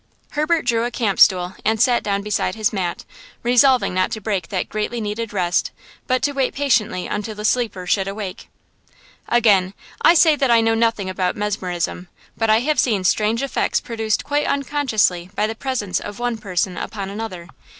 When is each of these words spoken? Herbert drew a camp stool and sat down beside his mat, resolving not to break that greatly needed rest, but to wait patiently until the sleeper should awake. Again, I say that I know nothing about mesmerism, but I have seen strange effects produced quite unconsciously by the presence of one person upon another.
Herbert 0.31 0.65
drew 0.65 0.83
a 0.83 0.89
camp 0.89 1.19
stool 1.19 1.53
and 1.63 1.79
sat 1.79 2.01
down 2.01 2.23
beside 2.23 2.55
his 2.55 2.73
mat, 2.73 3.05
resolving 3.43 3.93
not 3.93 4.09
to 4.13 4.19
break 4.19 4.47
that 4.49 4.67
greatly 4.67 4.99
needed 4.99 5.31
rest, 5.31 5.69
but 6.07 6.23
to 6.23 6.31
wait 6.31 6.55
patiently 6.55 7.05
until 7.05 7.35
the 7.35 7.45
sleeper 7.45 7.85
should 7.85 8.07
awake. 8.07 8.49
Again, 9.29 9.75
I 10.01 10.15
say 10.15 10.35
that 10.35 10.49
I 10.49 10.59
know 10.59 10.73
nothing 10.73 11.07
about 11.07 11.35
mesmerism, 11.37 12.07
but 12.35 12.49
I 12.49 12.61
have 12.61 12.79
seen 12.79 13.03
strange 13.03 13.43
effects 13.43 13.79
produced 13.79 14.23
quite 14.23 14.47
unconsciously 14.47 15.29
by 15.35 15.45
the 15.45 15.53
presence 15.53 15.99
of 15.99 16.17
one 16.17 16.39
person 16.39 16.77
upon 16.77 17.11
another. 17.11 17.47